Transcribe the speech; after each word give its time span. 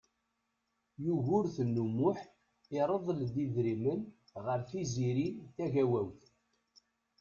Yugurten 1.03 1.73
U 1.83 1.85
Muḥ 1.97 2.19
irḍel-d 2.79 3.35
idrimen 3.45 4.01
ɣer 4.45 4.59
Tiziri 4.69 5.27
Tagawawt. 5.55 6.21